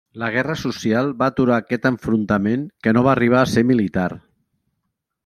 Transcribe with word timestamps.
La 0.19 0.27
guerra 0.35 0.53
social 0.59 1.11
va 1.19 1.27
aturar 1.33 1.57
aquest 1.63 1.85
enfrontament 1.89 2.63
que 2.87 2.95
no 2.99 3.05
va 3.09 3.13
arribar 3.13 3.43
a 3.43 3.51
ser 3.53 3.65
militar. 3.73 4.07